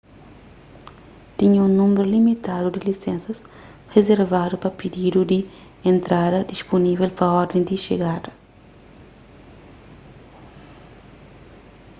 [1.37, 3.39] tinha un númeru limitadu di lisensas
[3.95, 5.39] rizervadu pa pididu di
[5.93, 8.31] entrada dispunível pa orden di xegada